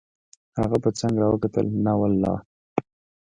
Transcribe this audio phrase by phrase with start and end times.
[0.59, 2.35] هغه په څنګ را وکتل: نه والله.